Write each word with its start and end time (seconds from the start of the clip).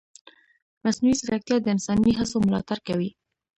مصنوعي 0.83 1.15
ځیرکتیا 1.19 1.57
د 1.61 1.67
انساني 1.75 2.11
هڅو 2.19 2.37
ملاتړ 2.47 2.77
کوي. 2.87 3.09